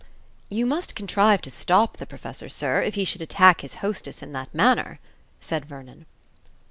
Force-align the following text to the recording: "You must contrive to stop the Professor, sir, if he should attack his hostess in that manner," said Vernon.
"You 0.49 0.65
must 0.65 0.95
contrive 0.95 1.43
to 1.43 1.51
stop 1.51 1.97
the 1.97 2.07
Professor, 2.07 2.49
sir, 2.49 2.81
if 2.81 2.95
he 2.95 3.05
should 3.05 3.21
attack 3.21 3.61
his 3.61 3.75
hostess 3.85 4.23
in 4.23 4.33
that 4.33 4.51
manner," 4.51 4.99
said 5.39 5.67
Vernon. 5.67 6.07